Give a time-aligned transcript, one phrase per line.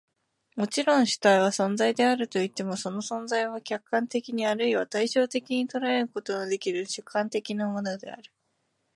[0.55, 8.33] もちろん、主体は存在であるといっても、その存在は客観的に或いは対象的に捉えることのできぬ主観的なものである。